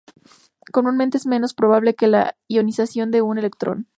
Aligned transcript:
Comúnmente 0.71 1.17
es 1.19 1.27
menos 1.27 1.53
probable 1.53 1.93
que 1.93 2.07
la 2.07 2.35
ionización 2.47 3.11
de 3.11 3.21
un 3.21 3.37
electrón. 3.37 3.87